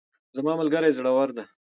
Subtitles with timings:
[0.35, 1.43] زما ملګری زړور ده